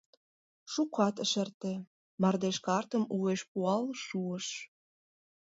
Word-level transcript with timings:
Шукат 0.71 1.15
ыш 1.23 1.33
эрте— 1.41 1.73
мардеж 2.21 2.57
картым 2.65 3.03
уэш 3.17 3.41
пуал 3.51 3.83
шуыш. 4.05 4.47